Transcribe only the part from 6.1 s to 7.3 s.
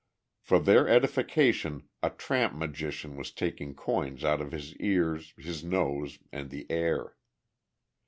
and the air.